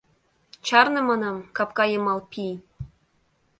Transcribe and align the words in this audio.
—Чарне, 0.65 1.01
манам, 1.09 1.37
капка 1.57 1.85
йымал 1.89 2.19
пий! 2.31 2.55